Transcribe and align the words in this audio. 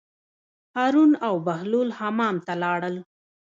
هارون 0.75 1.11
او 1.27 1.35
بهلول 1.45 1.89
حمام 1.99 2.35
ته 2.45 2.53
لاړل. 2.63 2.95